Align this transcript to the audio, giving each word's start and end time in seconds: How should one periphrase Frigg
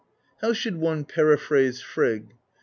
How 0.41 0.51
should 0.51 0.77
one 0.77 1.05
periphrase 1.05 1.79
Frigg 1.83 2.33